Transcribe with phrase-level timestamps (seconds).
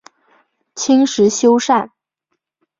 [0.73, 1.91] 清时修缮。